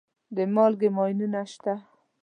د 0.35 0.37
مالګې 0.55 0.89
ماینونه 0.95 1.41
شته. 1.51 1.73